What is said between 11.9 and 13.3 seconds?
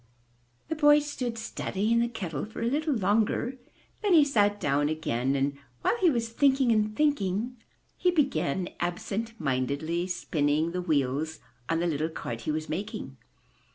cart he was making.